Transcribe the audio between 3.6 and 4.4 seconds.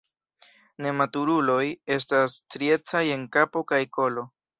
kaj kolo.